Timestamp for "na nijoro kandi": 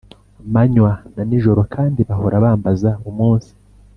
1.15-1.99